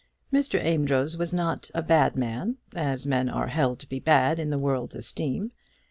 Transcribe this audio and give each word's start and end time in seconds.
Mr. 0.33 0.59
Amedroz 0.59 1.15
was 1.15 1.31
not 1.31 1.69
a 1.75 1.83
bad 1.83 2.15
man, 2.15 2.57
as 2.75 3.05
men 3.05 3.29
are 3.29 3.49
held 3.49 3.77
to 3.77 3.87
be 3.87 3.99
bad 3.99 4.39
in 4.39 4.49
the 4.49 4.57
world's 4.57 4.95
esteem. 4.95 5.51